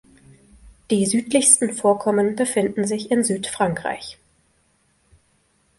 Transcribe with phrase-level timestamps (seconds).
[0.89, 4.17] Die südlichsten Vorkommen befinden sich in Südfrankreich.